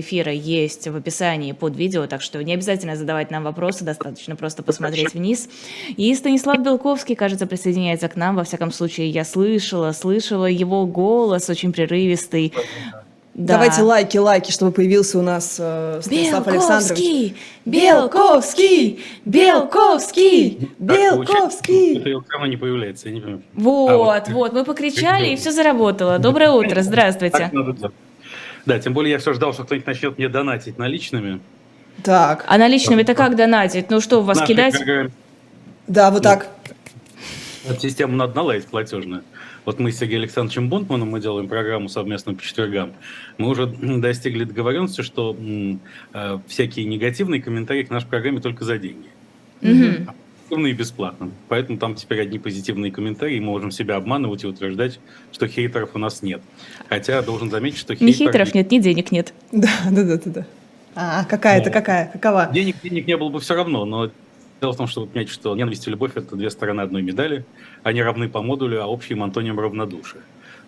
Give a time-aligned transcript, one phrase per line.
[0.00, 4.62] эфира есть в описании под видео, так что не обязательно задавать нам вопросы, достаточно просто
[4.62, 5.48] посмотреть вниз.
[5.96, 8.36] И Станислав Белковский, кажется, присоединяется к нам.
[8.36, 12.52] Во всяком случае, я слышала, слышала его голос очень прерывистый.
[13.34, 13.54] Да.
[13.54, 17.34] Давайте лайки, лайки, чтобы появился у нас э, Станислав Александрович.
[17.64, 19.04] Белковский!
[19.24, 20.70] Белковский!
[20.78, 21.98] Белковский!
[21.98, 23.42] Это не появляется, я не понимаю.
[23.54, 26.20] Вот, а, вот, вот, мы покричали, и все заработало.
[26.20, 27.50] Доброе утро, здравствуйте.
[28.66, 31.40] Да, тем более я все ждал, что кто-нибудь начнет мне донатить наличными.
[32.02, 32.44] Так.
[32.48, 33.90] А наличными это как донатить?
[33.90, 34.74] Ну что, у вас кидать?
[35.86, 36.48] Да, вот так.
[37.68, 39.22] Эту систему надо наладить платежную.
[39.64, 42.92] Вот мы с Сергеем Александровичем Бунтманом, мы делаем программу совместно по четвергам,
[43.38, 45.34] мы уже достигли договоренности, что
[46.12, 49.08] э, всякие негативные комментарии к нашей программе только за деньги.
[50.50, 50.66] Угу.
[50.66, 51.30] и бесплатно.
[51.48, 55.00] Поэтому там теперь одни позитивные комментарии, мы можем себя обманывать и утверждать,
[55.32, 56.42] что хейтеров у нас нет.
[56.88, 58.08] Хотя должен заметить, что хейтеров...
[58.08, 59.34] Ни хейтеров нет, ни денег нет.
[59.52, 60.30] Да, да, да, да.
[60.30, 60.46] да.
[60.96, 62.10] А какая-то, какая?
[62.12, 62.50] Какова?
[62.52, 64.10] Денег, денег не было бы все равно, но
[64.60, 67.44] Дело в том, что вы понимаете, что ненависть и любовь– это две стороны одной медали.
[67.82, 70.22] Они равны по модулю, а общим антонием равнодушие.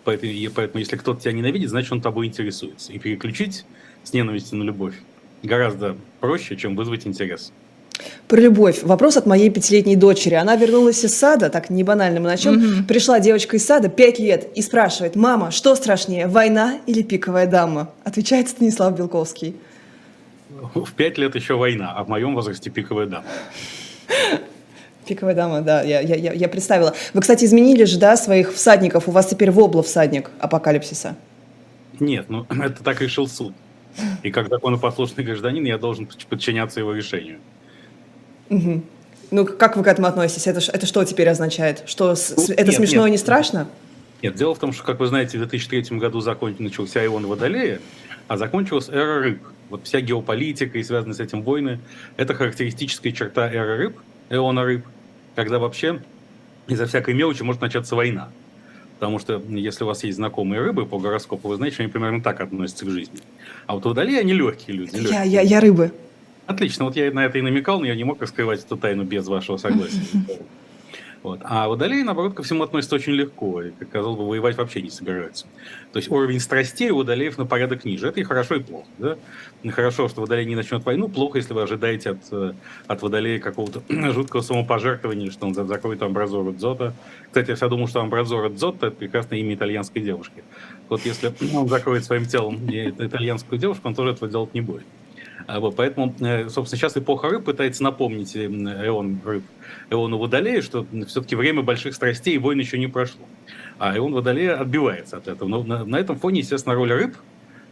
[0.05, 2.93] Поэтому, и поэтому если кто-то тебя ненавидит, значит, он тобой интересуется.
[2.93, 3.65] И переключить
[4.05, 4.97] с ненависти на любовь
[5.43, 7.53] гораздо проще, чем вызвать интерес.
[8.29, 8.83] Про любовь.
[8.83, 10.35] Вопрос от моей пятилетней дочери.
[10.35, 12.57] Она вернулась из сада, так не банально мы начнем.
[12.57, 12.85] Угу.
[12.89, 17.91] Пришла девочка из сада, пять лет, и спрашивает, мама, что страшнее, война или пиковая дама?
[18.05, 19.55] Отвечает Станислав Белковский.
[20.75, 23.25] В пять лет еще война, а в моем возрасте пиковая дама.
[25.07, 26.95] Пиковая дама, да, я, я, я представила.
[27.15, 29.09] Вы, кстати, изменили же, да, своих всадников.
[29.09, 31.17] У вас теперь вобла всадник апокалипсиса.
[32.01, 33.55] Нет, ну это так решил суд.
[34.23, 37.39] И как законопослушный гражданин я должен подчиняться его решению.
[38.51, 38.83] Угу.
[39.31, 40.47] Ну, как вы к этому относитесь?
[40.47, 41.83] Это, это что теперь означает?
[41.87, 43.09] Что ну, это нет, смешно нет.
[43.09, 43.69] и не страшно?
[44.23, 46.55] Нет, дело в том, что, как вы знаете, в 2003 году закон...
[46.59, 47.81] начался Ион Водолея,
[48.29, 49.43] а закончилась эра рыб.
[49.69, 51.81] Вот вся геополитика и связанные с этим войны–
[52.17, 53.97] это характеристическая черта эры рыб,
[54.31, 54.85] эона рыб,
[55.35, 56.01] когда вообще
[56.69, 58.29] из-за всякой мелочи может начаться война.
[58.99, 62.23] Потому что если у вас есть знакомые рыбы по гороскопу, вы знаете, что они примерно
[62.23, 63.21] так относятся к жизни.
[63.67, 64.97] А вот водолеи, они легкие люди.
[64.97, 65.13] Легкие.
[65.13, 65.93] Я, я, я рыбы.
[66.47, 69.27] Отлично, вот я на это и намекал, но я не мог раскрывать эту тайну без
[69.27, 70.03] вашего согласия.
[71.27, 71.41] Вот.
[71.43, 73.61] А водолеи, наоборот, ко всему относятся очень легко.
[73.61, 75.47] И, как казалось бы, воевать вообще не собираются.
[75.93, 78.07] То есть уровень страстей у водолеев на порядок ниже.
[78.07, 78.87] Это и хорошо, и плохо.
[78.99, 79.17] Да?
[79.71, 81.09] Хорошо, что водолей не начнет войну.
[81.09, 82.53] Плохо, если вы ожидаете от, э,
[82.87, 83.83] от водолея какого-то
[84.13, 86.95] жуткого самопожертвования, что он закроет амбразору Дзота.
[87.25, 90.45] Кстати, я всегда думал, что амбразора Дзота– это прекрасное имя итальянской девушки.
[90.89, 94.85] Вот если он закроет своим телом итальянскую девушку, он тоже этого делать не будет.
[95.47, 99.45] А вот, поэтому, э, собственно, сейчас эпоха рыб пытается напомнить э, Эон рыб,
[99.91, 103.25] Эону Водолея, что все-таки время больших страстей и войн еще не прошло.
[103.79, 105.49] А Эон Водолея отбивается от этого.
[105.49, 107.17] Но на, на этом фоне, естественно, роль рыб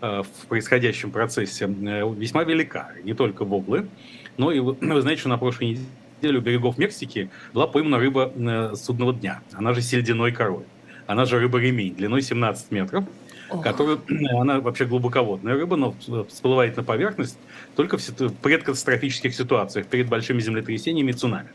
[0.01, 2.91] э, в происходящем процессе весьма велика.
[3.03, 3.89] Не только воблы,
[4.37, 5.79] но и вы, знаете, что на прошлой
[6.21, 9.41] неделе у берегов Мексики была поймана рыба судного дня.
[9.53, 10.65] Она же сельдяной король.
[11.07, 13.05] Она же рыба-ремень длиной 17 метров–
[13.63, 14.01] которую,
[14.41, 15.95] она вообще глубоководная рыба, но
[16.29, 17.39] всплывает на поверхность
[17.77, 21.49] только в предкатастрофических ситуациях, перед большими землетрясениями и цунами.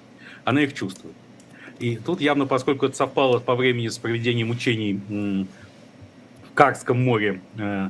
[0.46, 1.16] Она их чувствует.
[1.80, 7.90] И тут явно, поскольку это совпало по времени с проведением учений в Карском море, э,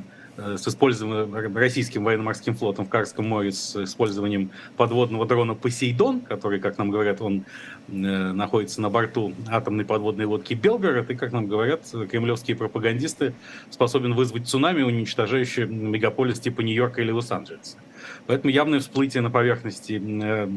[0.56, 6.78] с использованием российским военно-морским флотом в Карском море с использованием подводного дрона «Посейдон», который, как
[6.78, 7.44] нам говорят, он
[7.88, 13.34] э, находится на борту атомной подводной лодки «Белгород», и, как нам говорят, кремлевские пропагандисты
[13.70, 17.76] способен вызвать цунами, уничтожающий мегаполис типа Нью-Йорка или Лос-Анджелеса.
[18.26, 20.48] Поэтому явное всплытие на поверхности э,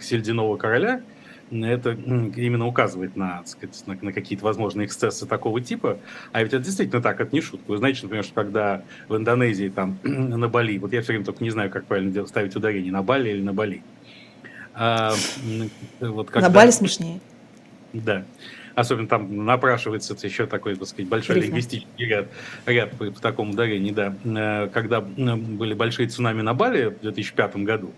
[0.00, 1.02] Сельдяного короля–
[1.50, 5.98] это именно указывает на, сказать, на, на какие-то возможные эксцессы такого типа.
[6.32, 7.70] А ведь это действительно так, это не шутка.
[7.70, 11.42] Вы знаете, например, что когда в Индонезии, там, на Бали, вот я все время только
[11.42, 13.82] не знаю, как правильно ставить ударение, на Бали или на Бали.
[14.74, 15.14] А,
[16.00, 16.48] вот когда...
[16.48, 17.20] На Бали смешнее.
[17.92, 18.24] Да
[18.74, 21.46] особенно там напрашивается еще такой, так сказать, большой Рифма.
[21.46, 22.28] лингвистический ряд,
[22.66, 24.14] ряд по, по такому ударению, да.
[24.24, 27.92] Э, когда были большие цунами на Бали в 2005 году,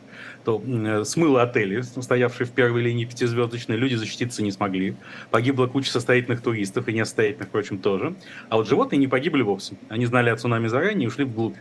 [0.45, 0.63] то
[1.05, 4.97] смыло отели, стоявшие в первой линии пятизвездочной, люди защититься не смогли.
[5.31, 8.15] Погибла куча состоятельных туристов и несостоятельных, впрочем, тоже.
[8.49, 9.77] А вот животные не погибли вовсе.
[9.89, 11.57] Они знали о цунами заранее и ушли вглубь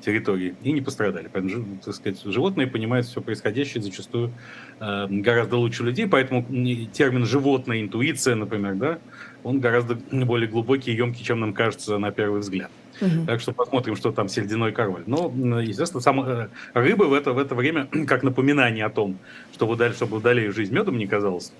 [0.00, 1.28] территории и не пострадали.
[1.32, 4.32] Поэтому, так сказать, животные понимают все происходящее зачастую
[4.80, 6.44] э, гораздо лучше людей, поэтому
[6.92, 8.98] термин «животная интуиция», например, да,
[9.44, 12.70] он гораздо более глубокий и емкий, чем нам кажется на первый взгляд.
[13.00, 13.26] Угу.
[13.26, 15.04] Так что посмотрим, что там сельдяной король.
[15.06, 19.18] Но, естественно, сам, э, рыбы в это, в это время, как напоминание о том,
[19.52, 21.52] что вы дали, чтобы удалили жизнь медом не казалось,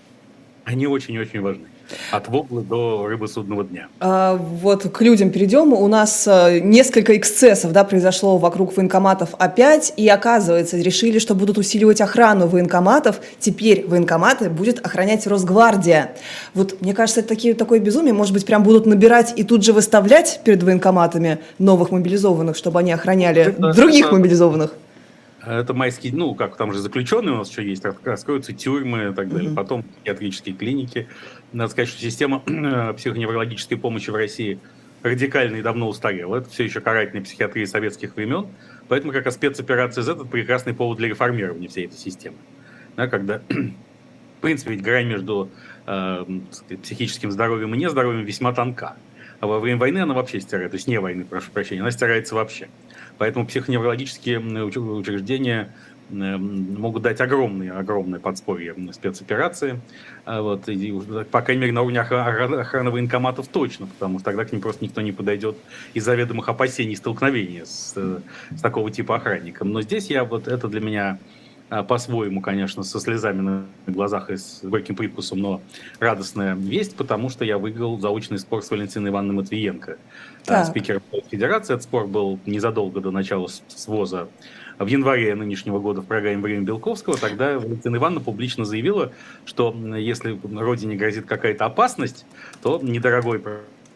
[0.69, 1.65] Они очень-очень важны.
[2.11, 3.89] От воблы до рыбы судного дня.
[4.01, 5.73] А, вот к людям перейдем.
[5.73, 11.57] У нас а, несколько эксцессов да, произошло вокруг военкоматов опять, и оказывается, решили, что будут
[11.57, 13.23] усиливать охрану военкоматов.
[13.39, 16.15] Теперь военкоматы будет охранять Росгвардия.
[16.53, 18.13] Вот мне кажется, это такие, такое безумие.
[18.13, 22.93] Может быть, прям будут набирать и тут же выставлять перед военкоматами новых мобилизованных, чтобы они
[22.93, 24.17] охраняли это, других это...
[24.17, 24.75] мобилизованных?
[25.49, 29.29] Это майские, ну, как там же заключенные у нас еще есть, раскроются тюрьмы и так
[29.31, 29.51] далее.
[29.51, 29.55] Mm-hmm.
[29.55, 31.09] Потом психиатрические клиники.
[31.53, 32.41] Надо сказать, что система
[32.97, 34.59] психоневрологической помощи в России
[35.03, 36.37] радикально и давно устарела.
[36.37, 38.49] Это все еще карательная психиатрия советских времен.
[38.89, 42.37] Поэтому как раз спецоперация Z– это прекрасный повод для реформирования всей этой системы.
[42.97, 45.51] Да, когда, в принципе, ведь грань между
[45.87, 46.25] э,
[46.83, 48.97] психическим здоровьем и нездоровьем весьма тонка.
[49.41, 52.35] А во время войны она вообще стирается, то есть не войны, прошу прощения, она стирается
[52.35, 52.69] вообще.
[53.19, 55.75] Поэтому психоневрологические учреждения
[56.11, 59.81] могут дать огромные, огромные подспорье спецоперации.
[60.25, 60.99] А вот, и,
[61.31, 65.03] по крайней мере, на уровне охраны военкоматов точно, потому что тогда к ним просто никто
[65.03, 65.57] не подойдет
[65.93, 69.71] из заведомых опасений столкновения с, с такого типа охранником.
[69.71, 71.19] Но здесь я вот это для меня
[71.69, 75.61] по-своему, конечно, со слезами на глазах и с горьким привкусом, но
[76.01, 80.67] радостная весть, потому что я выиграл заочный спор с Валентиной Ивановной Матвиенко, а, так.
[80.67, 81.75] спикером Федерации.
[81.75, 84.29] Этот спор был незадолго до начала своза
[84.79, 87.17] в январе нынешнего года в программе «Время Белковского».
[87.17, 89.13] Тогда Валентина Ивановна публично заявила,
[89.45, 92.25] что если родине грозит какая-то опасность,
[92.63, 93.43] то недорогой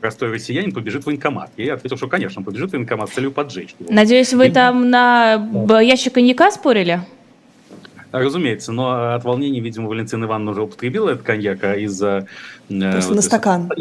[0.01, 1.51] простой россиянин побежит в военкомат.
[1.57, 3.93] Я ответил, что, конечно, он побежит в военкомат с целью поджечь его.
[3.93, 4.51] Надеюсь, вы и...
[4.51, 5.35] там на
[5.81, 7.01] ящик коньяка спорили?
[8.13, 12.27] Разумеется, но от волнения, видимо, Валентина Ивановна уже употребила этот коньяк, а из-за...
[12.69, 13.73] Э, Просто вот, на стакан.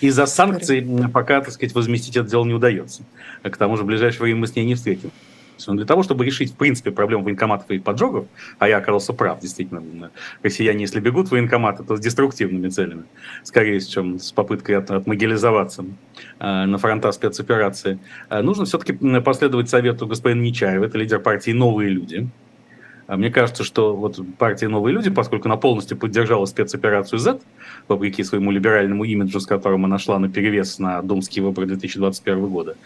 [0.00, 3.02] Из-за санкций пока, так сказать, возместить это дело не удается.
[3.42, 5.10] К тому же в ближайшее время мы с ней не встретим.
[5.66, 8.26] Но для того, чтобы решить, в принципе, проблему военкоматов и поджогов,
[8.58, 10.10] а я оказался прав, действительно,
[10.42, 13.04] россияне, если бегут в военкоматы, то с деструктивными целями,
[13.42, 15.84] скорее, чем с попыткой от, отмобилизоваться
[16.38, 17.98] э, на фронта спецоперации,
[18.30, 22.47] э, нужно все-таки последовать совету господина Нечаева, это лидер партии «Новые люди», а
[23.16, 27.40] мне кажется, что вот партия «Новые люди», поскольку она полностью поддержала спецоперацию Z,
[27.88, 32.76] вопреки своему либеральному имиджу, с которым она шла на перевес на думские выборы 2021 года,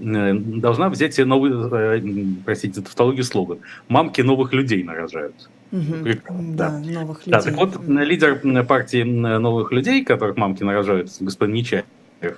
[0.00, 2.02] э, должна взять новый, э,
[2.44, 3.58] простите, тавтологию слоган
[3.88, 5.48] «Мамки новых людей нарожают».
[5.70, 6.08] Угу.
[6.28, 7.32] Да, да, новых людей.
[7.32, 11.84] Да, так вот, лидер партии новых людей, которых мамки нарожают, господин Нечаев,
[12.20, 12.32] э,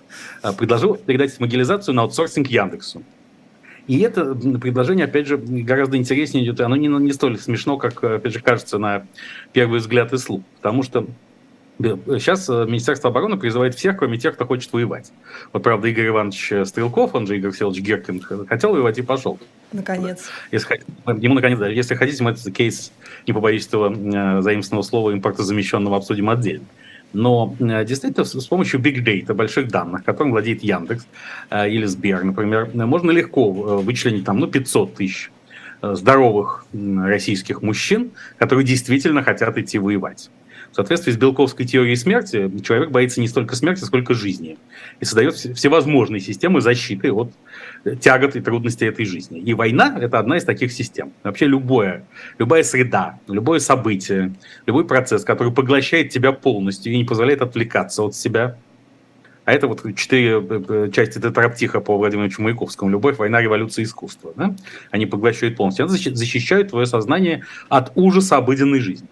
[0.59, 3.03] предложил передать могилизацию на аутсорсинг Яндексу.
[3.91, 8.33] И это предложение, опять же, гораздо интереснее идет, оно не, не столь смешно, как, опять
[8.33, 9.05] же, кажется на
[9.53, 10.43] первый взгляд и слух.
[10.59, 11.09] Потому что
[11.81, 15.13] Сейчас э, Министерство обороны призывает всех, кроме тех, кто хочет воевать.
[15.55, 19.39] Вот, правда, Игорь Иванович Стрелков, он же Игорь Всеволодович Геркин, хотел воевать и пошел.
[19.73, 20.27] Наконец.
[20.53, 22.93] Если, ему, наконец, да, если хотите, мы этот кейс,
[23.27, 26.67] не побоюсь этого э, заимственного слова, импортозамещенного обсудим отдельно.
[27.13, 31.07] Но э, действительно с помощью big data, больших данных, которым владеет Яндекс
[31.51, 35.31] э, или Сбер, например, можно легко э, вычленить там, ну, 500 тысяч
[35.83, 40.29] здоровых российских мужчин, которые действительно хотят идти воевать.
[40.73, 44.57] В соответствии с Белковской теорией смерти, человек боится не столько смерти, сколько жизни.
[45.01, 47.33] И создает всевозможные системы защиты от
[48.01, 49.41] тягот и трудностей этой жизни.
[49.41, 51.13] И война– это одна из таких систем.
[51.25, 52.05] Вообще любое,
[52.39, 54.33] любая среда, любое событие,
[54.67, 58.57] любой процесс, который поглощает тебя полностью и не позволяет отвлекаться от себя,
[59.45, 62.89] а это вот четыре э, э, части тетраптиха по Владимиру Маяковскому.
[62.89, 64.33] Любовь, война, революция, искусство.
[64.37, 64.55] Да?
[64.93, 65.87] Они поглощают полностью.
[65.87, 69.09] Они защищают твое сознание от ужаса обыденной жизни.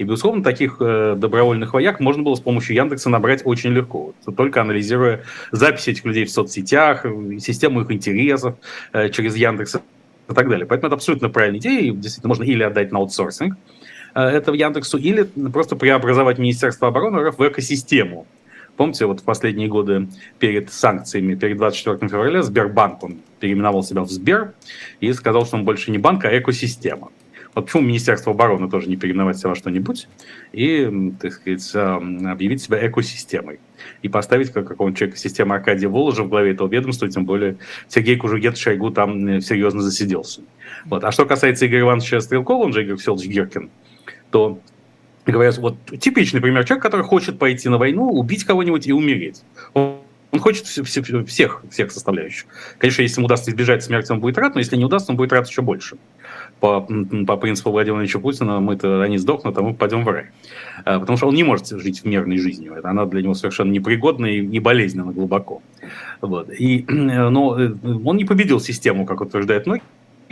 [0.00, 4.62] И, безусловно, таких э, добровольных вояк можно было с помощью Яндекса набрать очень легко, только
[4.62, 7.04] анализируя записи этих людей в соцсетях,
[7.38, 8.54] систему их интересов
[8.94, 10.64] э, через Яндекс и так далее.
[10.64, 13.58] Поэтому это абсолютно правильная идея, и действительно можно или отдать на аутсорсинг
[14.14, 18.26] э, это в Яндексу, или просто преобразовать Министерство обороны РФ в экосистему.
[18.78, 24.10] Помните, вот в последние годы перед санкциями, перед 24 февраля Сбербанк, он переименовал себя в
[24.10, 24.54] Сбер
[25.00, 27.10] и сказал, что он больше не банк, а экосистема.
[27.54, 30.08] Вот почему Министерство обороны тоже не переименовать себя во что-нибудь
[30.52, 33.58] и, так сказать, объявить себя экосистемой
[34.02, 37.56] и поставить как какого-нибудь человека системы Аркадия Воложа в главе этого ведомства, тем более
[37.88, 40.42] Сергей Кужугет Шойгу там э, серьезно засиделся.
[40.84, 41.02] Вот.
[41.04, 43.70] А что касается Игоря Ивановича Стрелкова, он же Игорь Всеволодович Геркин,
[44.30, 44.60] то
[45.26, 49.42] говорят, вот типичный пример человека, который хочет пойти на войну, убить кого-нибудь и умереть.
[50.32, 52.46] Он хочет всех, всех составляющих.
[52.78, 55.32] Конечно, если ему удастся избежать смерти, он будет рад, но если не удастся, он будет
[55.32, 55.96] рад еще больше
[56.60, 56.86] по,
[57.26, 60.26] по принципу Владимира Владимировича Путина, мы-то они сдохнут, а мы пойдем в рай.
[60.84, 62.78] А, потому что он не может жить мирной жизнью.
[62.84, 65.62] Она для него совершенно непригодна и, и болезненна глубоко.
[66.20, 66.50] Вот.
[66.50, 67.72] И, но э,
[68.04, 69.82] он не победил систему, как утверждает многие,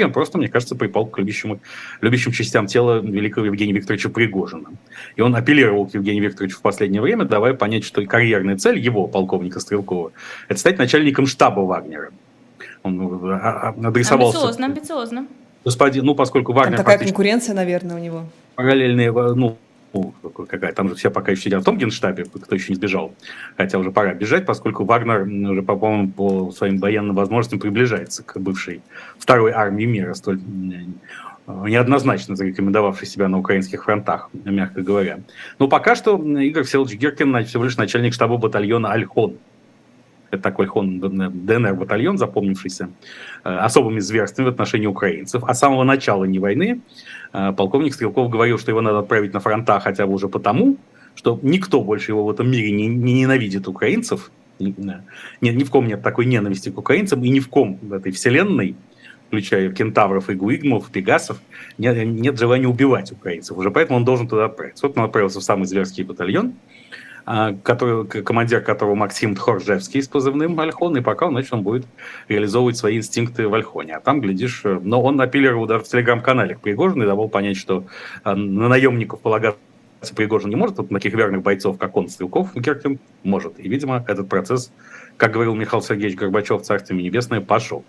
[0.05, 1.61] он просто, мне кажется, припал к любящим,
[2.01, 4.71] любящим частям тела великого Евгения Викторовича Пригожина.
[5.17, 9.07] И он апеллировал к Евгению Викторовичу в последнее время, давая понять, что карьерная цель его,
[9.07, 10.13] полковника Стрелкова,
[10.49, 12.11] это стать начальником штаба Вагнера.
[12.83, 14.39] Он а, а, адресовался...
[14.39, 15.27] Амбициозно, амбициозно.
[15.65, 16.77] Господин, ну, поскольку Вагнер...
[16.77, 18.25] Там такая конкуренция, наверное, у него.
[18.55, 19.59] Параллельные, ну,
[19.93, 23.15] ну, какая, там же все пока еще сидят в том генштабе, кто еще не сбежал.
[23.57, 28.83] Хотя уже пора бежать, поскольку Вагнер уже, по-моему, по своим военным возможностям приближается к бывшей
[29.19, 30.41] второй армии мира, столь
[31.47, 35.21] неоднозначно зарекомендовавший себя на украинских фронтах, мягко говоря.
[35.59, 39.39] Но пока что Игорь Всеволодович Геркин всего лишь начальник штаба батальона «Альхон»,
[40.31, 42.91] это такой хон ДНР-батальон, запомнившийся
[43.45, 45.43] э, особыми зверствами в отношении украинцев.
[45.45, 46.81] А с самого начала не войны
[47.33, 50.77] э, полковник Стрелков говорил, что его надо отправить на фронта хотя бы уже потому,
[51.15, 54.31] что никто больше его в этом мире не, не ненавидит украинцев.
[54.59, 55.05] Нет,
[55.41, 58.75] ни в ком нет такой ненависти к украинцам, и ни в ком в этой вселенной,
[59.29, 61.41] включая кентавров и гуигмов, пегасов,
[61.79, 63.57] нет, нет желания убивать украинцев.
[63.57, 64.87] Уже поэтому он должен туда отправиться.
[64.87, 66.55] Вот он отправился в самый зверский батальон,
[67.63, 71.87] который, командир которого Максим Тхоржевский с позывным Альхон, и пока, значит, он будет
[72.29, 73.97] реализовывать свои инстинкты в Альхоне.
[73.97, 77.59] А там, глядишь, э, но он апеллировал даже в телеграм-канале к Пригожину и давал понять,
[77.59, 77.85] что
[78.25, 79.61] а, на наемников полагаться
[80.17, 83.61] Пригожин не может, вот таких верных бойцов, как он, Стрелков, Геркин, может.
[83.61, 84.73] И, видимо, этот процесс,
[85.19, 87.85] как говорил Михаил Сергеевич Горбачев, Царствие Небесное, пошел.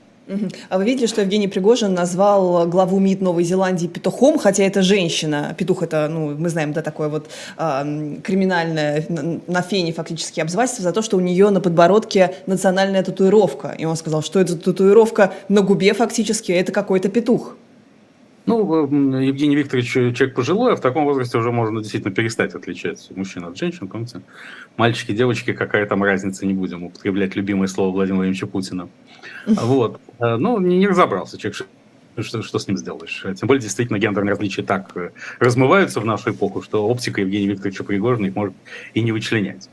[0.70, 5.56] А вы видели, что Евгений Пригожин назвал главу МИД Новой Зеландии петухом, хотя это женщина.
[5.58, 9.06] Петух это, ну, мы знаем, да, такое вот э, криминальное
[9.48, 13.76] на фене фактически обзывательство за то, что у нее на подбородке национальная татуировка.
[13.78, 17.56] И он сказал, что это татуировка на губе фактически, это какой-то петух.
[18.46, 23.46] Ну, Евгений Викторович человек пожилой, а в таком возрасте уже можно действительно перестать отличать мужчин
[23.46, 23.88] от женщин.
[23.88, 24.22] Помните,
[24.76, 28.90] мальчики, девочки, какая там разница, не будем употреблять любимое слово Владимира Владимировича Путина.
[29.46, 30.00] Вот.
[30.20, 31.68] Э, ну, не, разобрался человек,
[32.20, 33.26] что, что с ним сделаешь.
[33.38, 37.84] Тем более, действительно, гендерные различия так э, размываются в нашу эпоху, что оптика Евгения Викторовича
[37.84, 38.54] Пригожина их может
[38.94, 39.70] и не вычленять.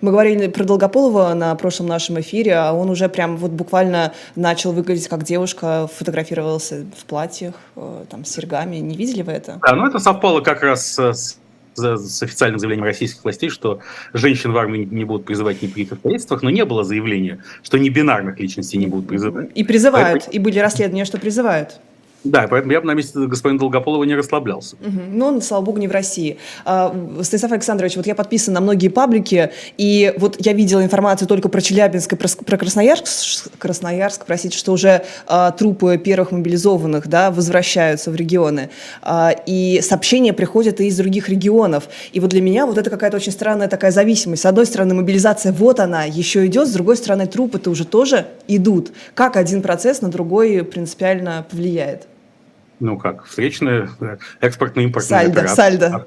[0.00, 4.72] Мы говорили про Долгополова на прошлом нашем эфире, а он уже прям вот буквально начал
[4.72, 8.76] выглядеть как девушка, фотографировался в платьях, э, там, с серьгами.
[8.76, 9.60] Не видели вы это?
[9.62, 11.38] Да, ну это совпало как раз с
[11.74, 13.80] с официальным заявлением российских властей, что
[14.12, 17.78] женщин в армии не будут призывать ни при каких обстоятельствах, но не было заявления, что
[17.78, 19.50] не бинарных личностей не будут призывать.
[19.54, 20.34] И призывают, Поэтому...
[20.34, 21.80] и были расследования, что призывают.
[22.24, 24.76] Да, поэтому я бы на месте господина Долгополова не расслаблялся.
[24.80, 25.00] Угу.
[25.12, 26.38] Но он, слава богу, не в России.
[26.64, 31.50] А, Станислав Александрович, вот я подписан на многие паблики, и вот я видела информацию только
[31.50, 37.30] про Челябинск и про, про Красноярск, Красноярск, простите, что уже а, трупы первых мобилизованных да,
[37.30, 38.70] возвращаются в регионы.
[39.02, 41.88] А, и сообщения приходят и из других регионов.
[42.12, 44.42] И вот для меня вот это какая-то очень странная такая зависимость.
[44.42, 48.92] С одной стороны, мобилизация, вот она, еще идет, с другой стороны, трупы-то уже тоже идут.
[49.14, 52.06] Как один процесс на другой принципиально повлияет?
[52.84, 53.88] Ну как, встречные
[54.40, 55.56] экспортно-импортные сальдо, операции.
[55.56, 56.06] Сальдо.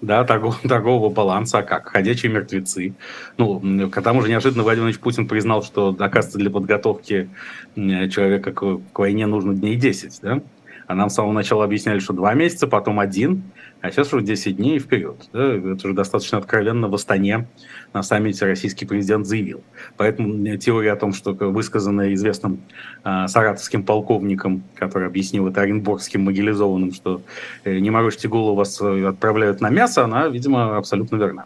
[0.00, 1.88] Да, торгов, торгового баланса, а как?
[1.88, 2.94] Ходячие мертвецы.
[3.38, 7.28] Ну, к тому же неожиданно Владимир Владимирович Путин признал, что, оказывается, для подготовки
[7.74, 10.40] человека к, к войне нужно дней 10, да?
[10.86, 13.42] А нам с самого начала объясняли, что два месяца, потом один,
[13.80, 15.28] а сейчас уже 10 дней вперед.
[15.32, 15.54] Да?
[15.54, 17.48] Это уже достаточно откровенно в Астане
[17.92, 19.62] на саммите российский президент заявил.
[19.96, 22.60] Поэтому теория о том, что высказанная известным
[23.04, 27.22] э, саратовским полковником, который объяснил это оренбургским мобилизованным, что
[27.64, 31.44] э, не морочьте голову, вас э, отправляют на мясо, она, видимо, абсолютно верна.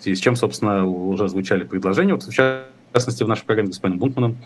[0.00, 2.14] с чем, собственно, уже звучали предложения.
[2.14, 4.36] Вот, в частности, в нашей программе с господином Бунтманом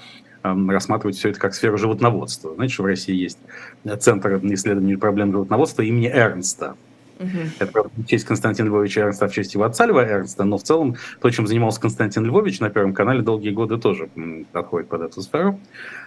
[0.42, 2.54] рассматривать все это как сферу животноводства.
[2.54, 3.38] Знаете, что в России есть
[4.00, 6.76] Центр исследований проблем животноводства имени Эрнста.
[7.18, 7.48] Uh-huh.
[7.58, 10.56] Это, правда, в честь Константина Львовича Эрнста, а в честь его отца Льва Эрнста, но
[10.56, 14.08] в целом то, чем занимался Константин Львович на Первом канале долгие годы, тоже
[14.52, 15.58] подходит под эту сферу.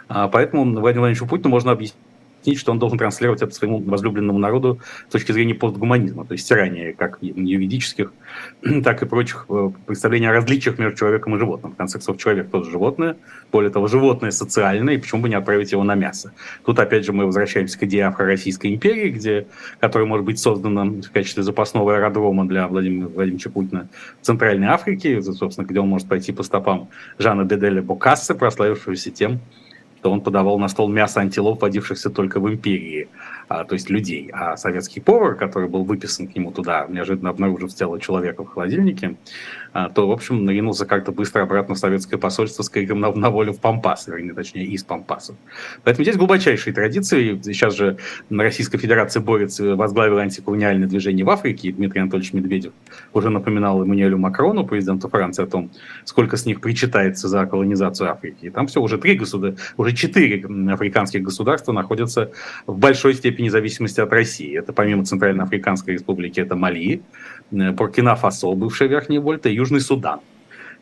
[0.07, 2.00] А, поэтому Владимиру Владимировичу Путину можно объяснить
[2.43, 6.93] что он должен транслировать это своему возлюбленному народу с точки зрения постгуманизма, то есть стирания
[6.93, 8.13] как юридических,
[8.83, 11.73] так и прочих э, представлений о различиях между человеком и животным.
[11.73, 13.17] В конце концов, человек тоже животное,
[13.51, 16.33] более того, животное социальное, и почему бы не отправить его на мясо.
[16.65, 19.47] Тут, опять же, мы возвращаемся к идее Афро-Российской империи, где,
[19.79, 23.87] которая может быть создана в качестве запасного аэродрома для Владимира Владимировича Путина
[24.21, 29.39] в Центральной Африке, собственно, где он может пойти по стопам Жана Деделя Бокасса, прославившегося тем,
[30.01, 33.07] то он подавал на стол мясо антилоп, водившихся только в империи,
[33.47, 34.29] а, то есть людей.
[34.33, 39.15] А советский повар, который был выписан к нему туда, неожиданно обнаружив тело человека в холодильнике,
[39.73, 43.29] а, то, в общем, наринулся как-то быстро обратно в советское посольство с криком на, на
[43.29, 45.35] волю в Пампас, вернее, точнее, из Пампаса.
[45.83, 47.39] Поэтому здесь глубочайшие традиции.
[47.41, 47.97] Сейчас же
[48.29, 52.73] Российская Федерация борется, возглавила антиколониальное движение в Африке, Дмитрий Анатольевич Медведев
[53.13, 55.71] уже напоминал Эммануэлю Макрону, президенту Франции, о том,
[56.05, 58.45] сколько с них причитается за колонизацию Африки.
[58.45, 62.31] И там все, уже три государства, уже уже четыре африканских государства находятся
[62.67, 64.57] в большой степени зависимости от России.
[64.57, 67.01] Это помимо Центральноафриканской республики, это Мали,
[67.51, 70.19] Буркина-Фасо, бывшая Верхняя Вольта, и Южный Судан.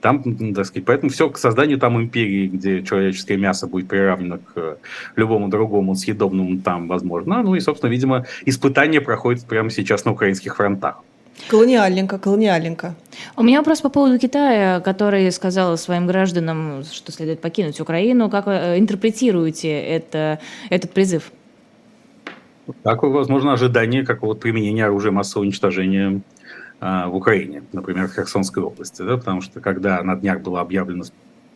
[0.02, 0.24] Там,
[0.54, 4.78] так сказать, поэтому все к созданию там империи, где человеческое мясо будет приравнено к
[5.18, 7.44] любому другому съедобному там возможно.
[7.44, 11.04] Ну и, собственно, видимо, испытания проходят прямо сейчас на украинских фронтах.
[11.48, 12.96] Колониальненько, колониальненько.
[13.36, 18.30] У меня вопрос по поводу Китая, который сказал своим гражданам, что следует покинуть Украину.
[18.30, 21.32] Как вы э, интерпретируете это, этот призыв?
[22.84, 26.22] Так, возможно, ожидание какого-то применения оружия массового уничтожения
[26.80, 31.04] а, в Украине, например, в Херсонской области, да, потому что когда на днях была объявлена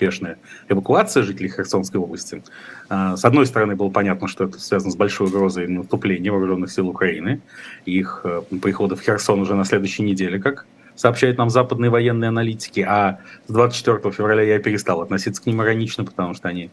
[0.03, 0.37] успешная
[0.69, 2.43] эвакуация жителей Херсонской области,
[2.89, 6.89] а, с одной стороны было понятно, что это связано с большой угрозой наступления вооруженных сил
[6.89, 7.41] Украины,
[7.85, 12.81] их э, прихода в Херсон уже на следующей неделе, как сообщают нам западные военные аналитики,
[12.81, 16.69] а с 24 февраля я перестал относиться к ним иронично, потому что они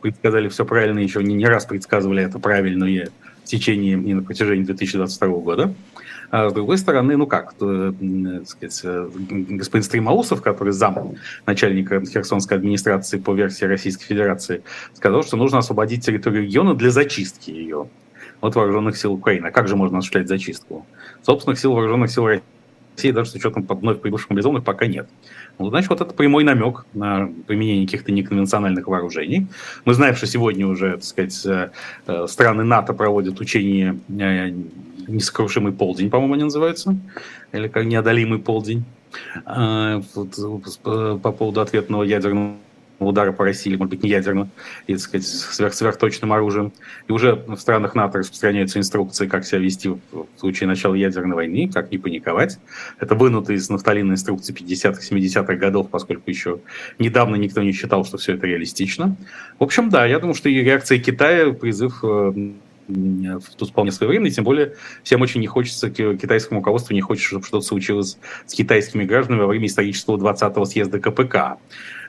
[0.00, 3.10] предсказали все правильно, еще не, не раз предсказывали это правильное
[3.44, 5.74] в течение и на протяжении 2022 года.
[6.30, 12.02] А с другой стороны, ну как, то, так сказать, э, господин Стримаусов, который зам начальника
[12.04, 14.62] Херсонской администрации по версии Российской Федерации,
[14.94, 17.88] сказал, что нужно освободить территорию региона для зачистки ее
[18.40, 19.48] от вооруженных сил Украины.
[19.48, 20.86] А как же можно осуществлять зачистку?
[21.22, 22.42] Собственных сил вооруженных сил России
[23.12, 25.08] даже с учетом вновь прибывших мобилизованных пока нет.
[25.58, 29.46] Ну, значит, вот это прямой намек на применение каких-то неконвенциональных вооружений.
[29.84, 31.70] Мы знаем, что сегодня уже, так сказать, э,
[32.06, 33.98] э, страны НАТО проводят учения
[35.08, 36.96] несокрушимый полдень, по-моему, они называются,
[37.52, 38.84] или как неодолимый полдень,
[39.44, 42.56] по поводу ответного ядерного
[43.06, 44.48] удара по России, может быть, не ядерно,
[44.86, 46.72] и, так сказать, сверх, сверхточным оружием.
[47.08, 49.98] И уже в странах НАТО распространяются инструкции, как себя вести в
[50.36, 52.58] случае начала ядерной войны, как не паниковать.
[52.98, 56.60] Это вынуто из нафталинной инструкции 50-х, 70-х годов, поскольку еще
[56.98, 59.16] недавно никто не считал, что все это реалистично.
[59.58, 62.52] В общем, да, я думаю, что и реакция Китая, призыв э,
[63.56, 67.66] тут вполне своевременно, тем более всем очень не хочется, китайскому руководству не хочется, чтобы что-то
[67.66, 71.58] случилось с китайскими гражданами во время исторического 20-го съезда КПК,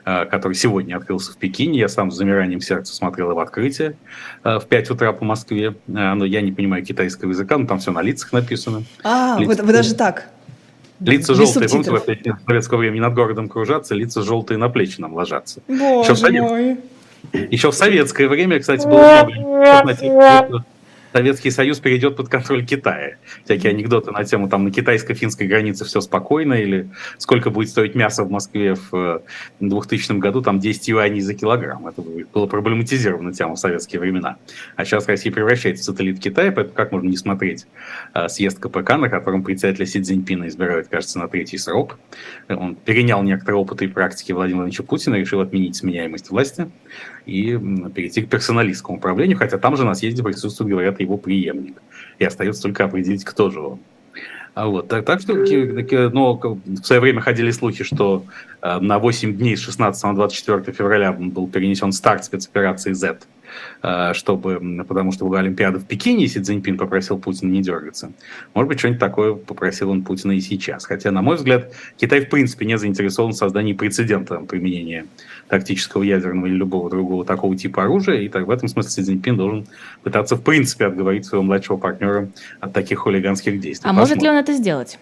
[0.04, 1.78] который сегодня открылся в Пекине.
[1.78, 3.96] Я сам с замиранием сердца смотрел его открытие
[4.42, 5.74] э, в 5 утра по Москве.
[5.88, 8.84] Э, но я не понимаю китайского языка, но там все на лицах написано.
[9.02, 10.28] А, лица, вы, вы даже так?
[11.00, 15.14] Лица Без желтые, помните, в советское время над городом кружатся, лица желтые на плечи нам
[15.14, 15.60] ложатся.
[15.68, 16.78] Боже мой.
[17.32, 20.64] Еще в советское время, кстати, было много
[21.14, 23.18] Советский Союз перейдет под контроль Китая.
[23.44, 28.24] Всякие анекдоты на тему там на китайско-финской границе все спокойно, или сколько будет стоить мясо
[28.24, 29.22] в Москве в
[29.60, 31.86] 2000 э, году, там 10 юаней за килограмм.
[31.86, 34.38] Это было проблематизировано тема в советские времена.
[34.74, 37.68] А сейчас Россия превращается в сателлит Китая, поэтому как можно не смотреть
[38.12, 41.96] э, съезд КПК, на котором председателя Си Цзиньпина избирают, кажется, на третий срок.
[42.48, 46.68] Он перенял некоторые опыты и практики Владимира Владимировича Путина, решил отменить сменяемость власти
[47.26, 47.58] и
[47.94, 51.76] перейти к персоналистскому управлению, хотя там же на съезде присутствует, говорят, его преемник.
[52.18, 53.78] И остается только определить, кто же он.
[54.54, 58.24] А вот, так, так что но в свое время ходили слухи, что
[58.62, 63.43] э, на 8 дней с 16 на 24 февраля был перенесен старт спецоперации Z Э,
[64.12, 68.12] чтобы, потому что была Олимпиада в Пекине, и Си Цзиньпин попросил Путина не дергаться.
[68.54, 70.84] Может быть, что-нибудь такое попросил он Путина и сейчас.
[70.86, 75.06] Хотя, на мой взгляд, Китай в принципе не заинтересован в создании прецедента применения
[75.48, 79.36] тактического ядерного или любого другого такого типа оружия, и так в этом смысле Си Цзиньпин
[79.36, 79.66] должен
[80.02, 82.28] пытаться в принципе отговорить своего младшего партнера
[82.60, 83.88] от таких хулиганских действий.
[83.88, 84.00] А Посмотрим.
[84.00, 84.98] может ли он это сделать?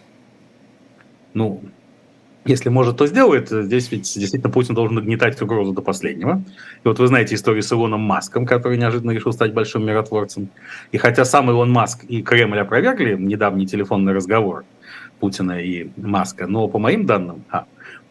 [1.34, 1.62] Ну,
[2.44, 3.48] если может, то сделает.
[3.50, 6.42] Здесь ведь действительно Путин должен нагнетать угрозу до последнего.
[6.84, 10.48] И вот вы знаете историю с Илоном Маском, который неожиданно решил стать большим миротворцем.
[10.90, 14.64] И хотя сам Илон Маск и Кремль опровергли недавний телефонный разговор
[15.20, 17.66] Путина и Маска, но по моим данным, а,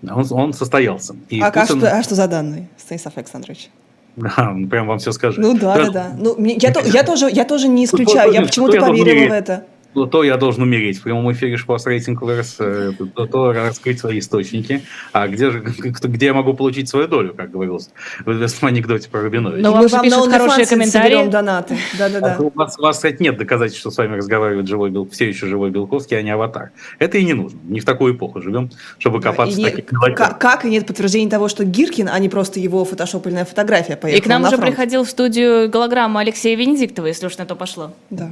[0.10, 1.15] он, он состоялся.
[1.30, 1.62] И а, Путин...
[1.62, 3.70] а, что, а что за данные, Станислав Александрович?
[4.15, 5.41] Да, прям вам все скажу.
[5.41, 6.15] Ну да, да, да.
[6.17, 10.23] Ну, я, я, тоже, я тоже не исключаю, я почему-то поверила в это то, то
[10.23, 10.99] я должен умереть.
[10.99, 14.84] В прямом эфире Шпас рейтинг вырос, э, то, то раскрыть свои источники.
[15.12, 17.89] А где же, где я могу получить свою долю, как говорилось
[18.25, 19.62] в известном анекдоте про Рубиновича?
[19.62, 21.27] Ну, вам пишут хорошие комментарии.
[21.27, 21.77] донаты.
[21.97, 22.38] Да, да, да.
[22.39, 25.47] У вас, у вас, кстати, нет доказательств, что с вами разговаривает живой Бел, все еще
[25.47, 26.71] живой Белковский, а не аватар.
[26.99, 27.60] Это и не нужно.
[27.63, 30.88] Не в такую эпоху живем, чтобы копаться и в таких не, как, как и нет
[30.88, 34.58] подтверждения того, что Гиркин, а не просто его фотошопленная фотография поехала И к нам уже
[34.58, 37.91] приходил в студию голограмма Алексея Венедиктова, если уж на то пошло.
[38.10, 38.32] Да.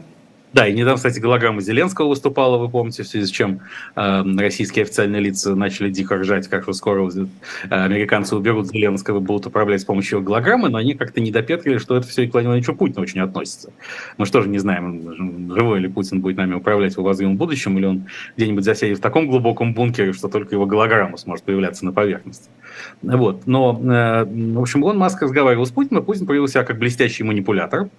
[0.52, 3.60] Да, и недавно, кстати, голограмма Зеленского выступала, вы помните, в связи с чем
[3.96, 7.26] э, российские официальные лица начали дико ржать, как что скоро э,
[7.70, 11.96] американцы уберут Зеленского и будут управлять с помощью голограммы, но они как-то не допетрили, что
[11.96, 13.72] это все и к Владимиру Путину очень относится.
[14.18, 17.86] Мы же тоже не знаем, живой ли Путин будет нами управлять в обозримом будущем, или
[17.86, 22.50] он где-нибудь засядет в таком глубоком бункере, что только его голограмма сможет появляться на поверхности.
[23.04, 23.46] Вот.
[23.46, 27.90] Но, э, в общем, он Маск разговаривал с Путиным, Путин проявил себя как блестящий манипулятор,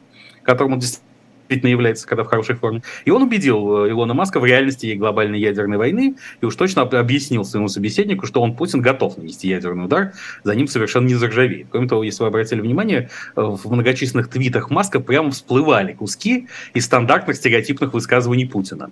[0.42, 1.09] которому действительно
[1.50, 2.82] действительно является, когда в хорошей форме.
[3.04, 7.44] И он убедил э, Илона Маска в реальности глобальной ядерной войны и уж точно объяснил
[7.44, 10.12] своему собеседнику, что он, Путин, готов нанести ядерный удар,
[10.44, 11.66] за ним совершенно не заржавеет.
[11.70, 16.84] Кроме того, если вы обратили внимание, э, в многочисленных твитах Маска прямо всплывали куски из
[16.84, 18.90] стандартных стереотипных высказываний Путина.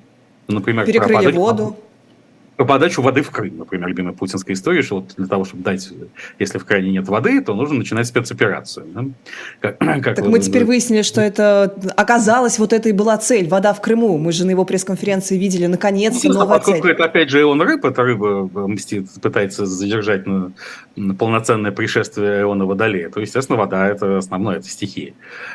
[0.49, 1.88] Например, Перекрыли воду по
[2.65, 5.89] подачу воды в Крым, например, любимая путинская история, что вот для того, чтобы дать,
[6.39, 8.87] если в крайне нет воды, то нужно начинать спецоперацию.
[8.93, 9.05] Да?
[9.61, 13.49] Как, как так вот, мы теперь выяснили, что это оказалось, вот это и была цель,
[13.49, 14.19] вода в Крыму.
[14.19, 16.81] Мы же на его пресс-конференции видели, наконец-то ну, новая цель.
[16.91, 20.53] Это опять же он рыб, эта рыба мстит, пытается задержать на,
[20.97, 23.11] на полноценное пришествие Иона Водолея.
[23.11, 25.15] То, естественно, вода это основное, это стихия.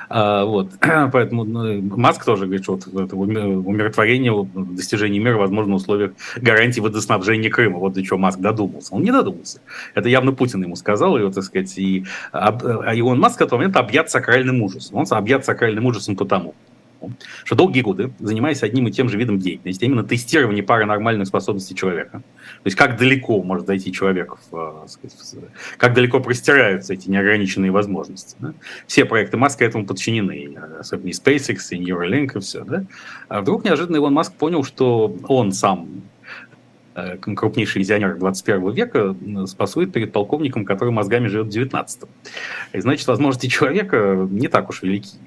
[0.09, 0.71] А, вот.
[1.11, 6.79] Поэтому ну, Маск тоже говорит, что вот, это умиротворение, достижение мира возможно в условиях гарантии
[6.93, 7.79] водоснабжения Крыма.
[7.79, 8.93] Вот до чего Маск додумался.
[8.93, 9.59] Он не додумался.
[9.95, 13.75] Это явно Путин ему сказал, и, так сказать, и, а Илон Маск в этот момент
[13.75, 14.97] объят сакральным ужасом.
[14.97, 16.53] Он объят сакральным ужасом потому,
[17.43, 22.19] что долгие годы, занимаясь одним и тем же видом деятельности, именно тестирование паранормальных способностей человека,
[22.21, 25.43] то есть как далеко может дойти человек, в, сказать,
[25.77, 28.37] как далеко простираются эти неограниченные возможности.
[28.39, 28.53] Да?
[28.87, 32.63] Все проекты Маска этому подчинены, особенно и SpaceX, и Neuralink, и все.
[32.63, 32.85] Да?
[33.27, 36.12] А вдруг неожиданно Илон Маск понял, что он сам Э,
[37.35, 39.15] крупнейший визионер 21 века
[39.47, 42.03] спасует перед полковником, который мозгами живет в 19
[42.73, 45.17] И значит, возможности человека не так уж велики.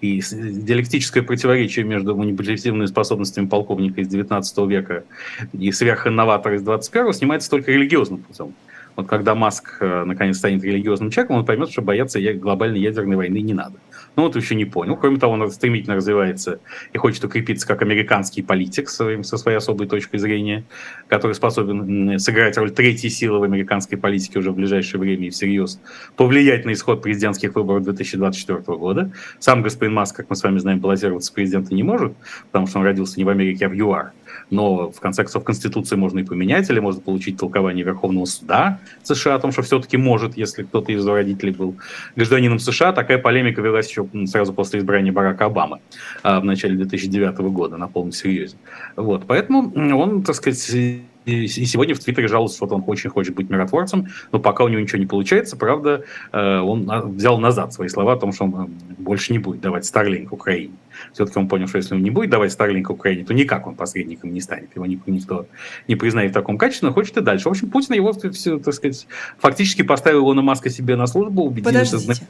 [0.00, 5.04] И диалектическое противоречие между манипулятивными способностями полковника из 19 века
[5.52, 8.54] и сверхинноватора из 21 снимается только религиозным путем.
[8.96, 13.40] Вот когда Маск э, наконец станет религиозным человеком, он поймет, что бояться глобальной ядерной войны
[13.40, 13.76] не надо.
[14.16, 14.96] Ну вот еще не понял.
[14.96, 16.60] Кроме того, он стремительно развивается
[16.92, 20.64] и хочет укрепиться как американский политик со, со своей особой точкой зрения,
[21.08, 25.80] который способен сыграть роль третьей силы в американской политике уже в ближайшее время и всерьез
[26.16, 29.12] повлиять на исход президентских выборов 2024 года.
[29.38, 32.12] Сам господин Маск, как мы с вами знаем, баллотироваться президента не может,
[32.46, 34.12] потому что он родился не в Америке, а в ЮАР
[34.50, 39.34] но в конце концов Конституцию можно и поменять, или можно получить толкование Верховного суда США
[39.34, 41.76] о том, что все-таки может, если кто-то из родителей был
[42.16, 42.92] гражданином США.
[42.92, 45.80] Такая полемика велась еще сразу после избрания Барака Обамы
[46.22, 48.56] а, в начале 2009 года на полном серьезе.
[48.96, 53.50] Вот, поэтому он, так сказать, и сегодня в Твиттере жалуется, что он очень хочет быть
[53.50, 55.56] миротворцем, но пока у него ничего не получается.
[55.56, 58.66] Правда, э, он взял назад свои слова о том, что он э,
[58.98, 60.74] больше не будет давать Starlink Украине.
[61.12, 64.32] Все-таки он понял, что если он не будет давать Starlink Украине, то никак он посредником
[64.32, 64.74] не станет.
[64.74, 65.46] Его никто
[65.88, 67.48] не признает в таком качестве, но хочет и дальше.
[67.48, 69.06] В общем, Путин его, так сказать,
[69.38, 72.12] фактически поставил его на Маска себе на службу, убедил Подождите.
[72.12, 72.20] это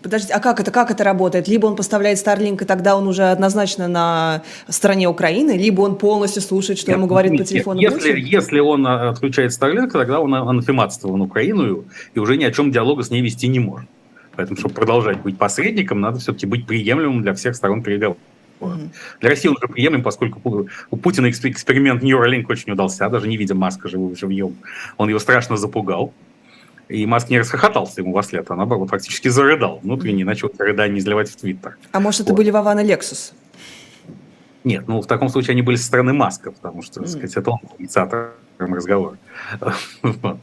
[0.00, 1.48] Подождите, а как это, как это работает?
[1.48, 6.40] Либо он поставляет Starlink, и тогда он уже однозначно на стороне Украины, либо он полностью
[6.40, 10.20] слушает, что нет, ему говорит нет, по телефону если, если он а, отключает Starlink, тогда
[10.20, 11.84] он анафематствован Украину
[12.14, 13.88] и уже ни о чем диалога с ней вести не может.
[14.36, 18.18] Поэтому, чтобы продолжать быть посредником, надо все-таки быть приемлемым для всех сторон переговоров.
[18.60, 18.88] Mm-hmm.
[19.20, 23.54] Для России он уже приемлем, поскольку у Путина эксперимент Neuralink очень удался, даже не видя
[23.54, 24.56] Маска живьем.
[24.96, 26.12] Он его страшно запугал.
[26.88, 31.28] И Маск не расхохотался ему во след, а наоборот фактически зарыдал внутренне, начал рыдание изливать
[31.30, 31.76] в Твиттер.
[31.92, 32.38] А может, это вот.
[32.38, 33.34] были Вован и Лексус?
[34.64, 37.50] Нет, ну в таком случае они были со стороны Маска, потому что, так сказать, это
[37.50, 39.16] он инициатор разговора.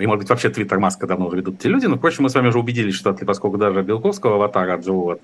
[0.00, 1.86] И, может быть, вообще Твиттер Маска давно уже ведут те люди.
[1.86, 5.18] Но, впрочем, мы с вами уже убедились, что поскольку даже Белковского аватара от живого,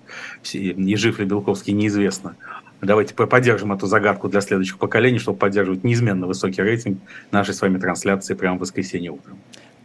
[0.53, 2.37] и жив ли Белковский, неизвестно.
[2.81, 7.79] Давайте поддержим эту загадку для следующих поколений, чтобы поддерживать неизменно высокий рейтинг нашей с вами
[7.79, 9.39] трансляции прямо в воскресенье утром.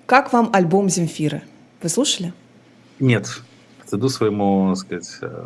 [0.06, 1.42] Как вам альбом Земфиры?
[1.82, 2.34] Вы слушали?
[3.00, 3.42] Нет.
[3.86, 5.46] Стыду своему, сказать, э,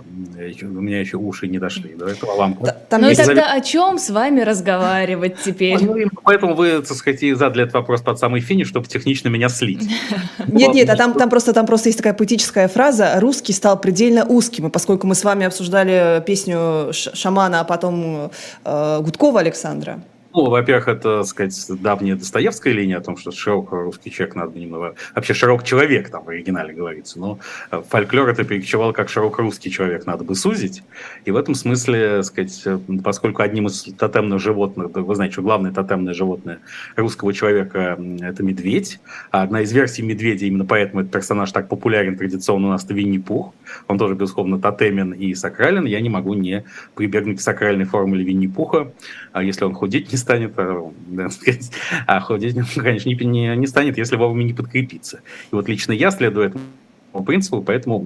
[0.61, 2.65] у меня еще уши не дошли до этого лампы.
[2.65, 3.53] Да, там ну и тогда зав...
[3.53, 5.77] о чем с вами разговаривать теперь?
[5.83, 9.49] Ну, поэтому вы, так сказать, и задали этот вопрос под самый финиш, чтобы технично меня
[9.49, 9.89] слить.
[10.47, 14.25] Нет, нет, а там, там, просто, там просто есть такая поэтическая фраза «русский стал предельно
[14.25, 18.31] узким», и поскольку мы с вами обсуждали песню Шамана, а потом
[18.63, 23.75] э, Гудкова Александра, Ну, во-первых, это, так сказать, давняя Достоевская линия о том, что широкий
[23.75, 24.93] русский человек надо немного...
[25.15, 27.39] Вообще, широк человек там в оригинале говорится, но
[27.71, 30.83] э, фольклор это перекочевал как широк русский человек надо бы сузить.
[31.25, 35.41] И в этом смысле, так сказать, э, поскольку одним из тотемных животных, вы знаете, что
[35.41, 36.59] главное тотемное животное
[36.95, 38.99] русского человека– это медведь,
[39.31, 42.93] а одна из версий медведя, именно поэтому этот персонаж так популярен традиционно у нас, это
[42.93, 43.55] Винни-Пух.
[43.87, 45.85] Он тоже, безусловно, тотемен и сакрален.
[45.85, 48.91] Я не могу не прибегнуть к сакральной формуле Винни-Пуха.
[49.31, 51.71] А если он худеть не станет, а, да, сказать,
[52.05, 55.21] а худеть, конечно, не, не станет, если вовремя не подкрепиться.
[55.51, 58.05] И вот лично я следую этому принципу, поэтому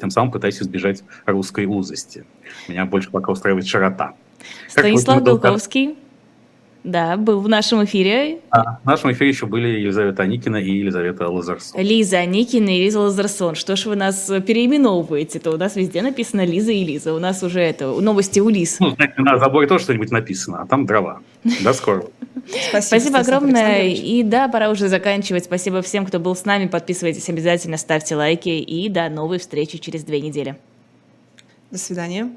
[0.00, 2.24] тем самым пытаюсь избежать русской узости.
[2.68, 4.14] Меня больше пока устраивает широта.
[4.68, 5.96] Станислав Белковский.
[6.84, 8.40] Да, был в нашем эфире.
[8.50, 11.80] А, в нашем эфире еще были Елизавета Аникина и Елизавета Лазарсон.
[11.80, 13.54] Лиза Аникина и Лиза Лазарсон.
[13.54, 15.50] Что ж вы нас переименовываете-то?
[15.50, 17.14] У нас везде написано Лиза и Лиза.
[17.14, 18.76] У нас уже это новости у Лиз.
[18.80, 21.20] Ну, знаете, на заборе тоже что-нибудь написано, а там дрова.
[21.62, 22.10] До скорого.
[22.68, 23.88] Спасибо, Спасибо огромное.
[23.88, 25.44] И да, пора уже заканчивать.
[25.44, 26.66] Спасибо всем, кто был с нами.
[26.66, 28.50] Подписывайтесь обязательно, ставьте лайки.
[28.50, 30.56] И до новой встречи через две недели.
[31.70, 32.30] До свидания.